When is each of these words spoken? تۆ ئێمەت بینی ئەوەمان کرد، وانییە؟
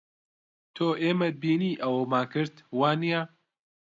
تۆ 0.75 0.87
ئێمەت 1.01 1.35
بینی 1.43 1.79
ئەوەمان 1.81 2.25
کرد، 2.33 2.55
وانییە؟ 2.79 3.21